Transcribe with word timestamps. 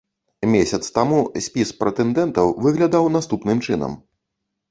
Месяц 0.53 0.79
таму 0.95 1.17
спіс 1.47 1.73
прэтэндэнтаў 1.83 2.47
выглядаў 2.67 3.03
наступным 3.17 3.57
чынам. 3.67 3.93